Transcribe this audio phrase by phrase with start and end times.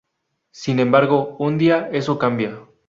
[0.49, 2.57] Sin embargo, un día eso cambia.